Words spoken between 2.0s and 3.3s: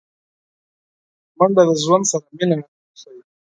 سره مینه ښيي